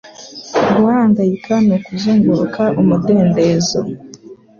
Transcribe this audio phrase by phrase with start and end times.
[0.75, 3.79] Guhangayika ni ukuzunguruka umudendezo.”